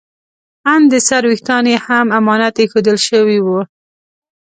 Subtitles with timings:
[0.73, 3.59] ان د سر ویښتان یې هم امانت ایښودل شوي وو.